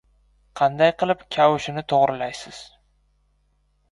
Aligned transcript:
—Qanday 0.59 0.89
qilib 1.01 1.19
kavushini 1.35 1.83
to‘g‘rilaysiz? 1.93 2.61